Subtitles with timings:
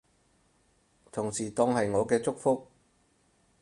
[1.11, 2.65] 同時當係我嘅祝福